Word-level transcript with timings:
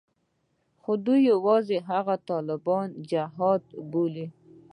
خو 0.81 0.91
دوى 1.05 1.19
يوازې 1.31 1.77
هغه 1.89 2.15
طالبان 2.29 2.87
جهاد 3.09 3.61
ته 3.69 3.77
بيول. 3.91 4.15